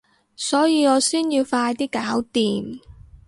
[0.35, 2.81] 所以我先要快啲搞掂